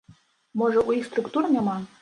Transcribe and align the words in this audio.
Можа, 0.61 0.85
у 0.93 0.97
іх 0.99 1.05
структур 1.13 1.43
няма? 1.57 1.81